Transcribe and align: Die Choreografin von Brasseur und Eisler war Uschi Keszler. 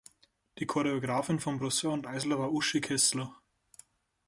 Die 0.57 0.65
Choreografin 0.65 1.39
von 1.39 1.59
Brasseur 1.59 1.91
und 1.91 2.07
Eisler 2.07 2.39
war 2.39 2.51
Uschi 2.51 2.81
Keszler. 2.81 3.35